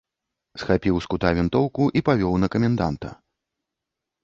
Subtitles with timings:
[0.61, 3.09] Схапіў з кута вінтоўку і павёў на каменданта.